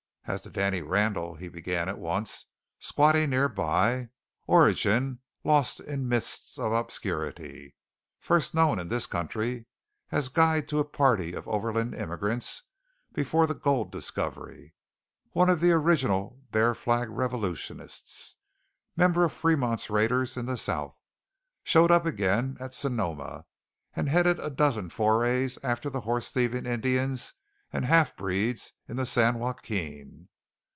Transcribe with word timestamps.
"As 0.25 0.43
to 0.43 0.49
Danny 0.49 0.81
Randall," 0.81 1.35
he 1.35 1.49
began 1.49 1.89
at 1.89 1.99
once, 1.99 2.45
squatting 2.79 3.31
near 3.31 3.49
by: 3.49 4.11
"Origin 4.47 5.19
lost 5.43 5.81
in 5.81 6.07
mists 6.07 6.57
of 6.57 6.71
obscurity. 6.71 7.75
First 8.17 8.53
known 8.53 8.79
in 8.79 8.87
this 8.87 9.07
country 9.07 9.65
as 10.09 10.29
guide 10.29 10.69
to 10.69 10.79
a 10.79 10.85
party 10.85 11.33
of 11.33 11.49
overland 11.49 11.93
immigrants 11.95 12.63
before 13.11 13.45
the 13.45 13.53
gold 13.53 13.91
discovery. 13.91 14.73
One 15.31 15.49
of 15.49 15.59
the 15.59 15.73
original 15.73 16.39
Bear 16.49 16.75
Flag 16.75 17.09
revolutionists. 17.09 18.37
Member 18.95 19.25
of 19.25 19.33
Fremont's 19.33 19.89
raiders 19.89 20.37
in 20.37 20.45
the 20.45 20.55
south. 20.55 20.97
Showed 21.63 21.91
up 21.91 22.05
again 22.05 22.55
at 22.57 22.73
Sonoma 22.73 23.47
and 23.95 24.07
headed 24.07 24.39
a 24.39 24.49
dozen 24.49 24.87
forays 24.91 25.57
after 25.61 25.89
the 25.89 26.01
horse 26.01 26.31
thieving 26.31 26.65
Indians 26.65 27.33
and 27.73 27.85
half 27.85 28.17
breeds 28.17 28.73
in 28.89 28.97
the 28.97 29.05
San 29.05 29.39
Joaquin. 29.39 30.27